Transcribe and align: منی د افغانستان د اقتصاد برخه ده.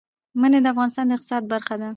منی 0.41 0.59
د 0.63 0.67
افغانستان 0.73 1.05
د 1.07 1.11
اقتصاد 1.15 1.43
برخه 1.53 1.75
ده. 1.81 1.89